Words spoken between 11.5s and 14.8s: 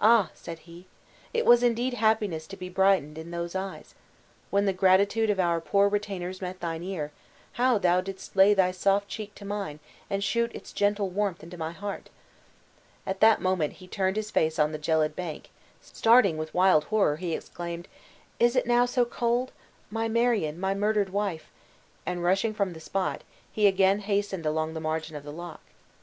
my heart!" At that moment he turned his face on the